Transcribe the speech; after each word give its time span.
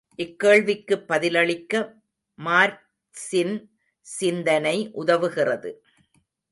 இக்கேள்விக்குப் 0.19 1.05
பதிலளிக்க 1.07 1.73
மார்க்சின் 2.39 3.55
சிந்தனை 4.07 4.91
உதவுகிறது. 4.93 5.71